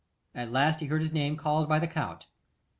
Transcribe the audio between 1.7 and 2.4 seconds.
the Count.